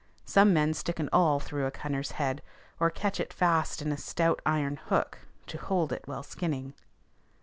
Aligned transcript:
Some 0.25 0.51
men 0.51 0.73
stick 0.73 0.99
an 0.99 1.09
awl 1.13 1.39
through 1.39 1.67
a 1.67 1.69
cunner's 1.71 2.13
head, 2.13 2.41
or 2.79 2.89
catch 2.89 3.19
it 3.19 3.31
fast 3.31 3.83
in 3.83 3.91
a 3.91 3.97
stout 3.99 4.41
iron 4.47 4.77
hook, 4.87 5.19
to 5.45 5.59
hold 5.59 5.93
it 5.93 6.07
while 6.07 6.23
skinning. 6.23 6.73